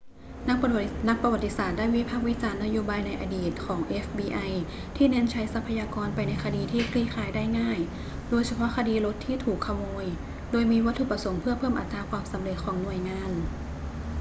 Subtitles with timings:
[0.49, 0.57] นัก
[1.21, 4.39] ประวัติศาสตร์ได้วิพากษ์วิจารณ์นโยบายในอดีตของเอฟบีไอ
[4.95, 7.79] ที่เน้นใช้ทรัพยากรไปในคดีที่คลี่คลายได้ง่าย
[8.29, 10.05] โดยเฉพาะคดีรถที่ถูกขโมย
[10.51, 13.31] โดยมีวัตถุประสงค์เพื่อเพิ่มอัตราความสำเร็จของหน่วยงาน